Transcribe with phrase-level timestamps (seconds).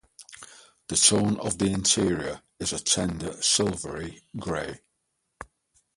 [0.87, 4.79] The tone of the interior is a tender silvery grey.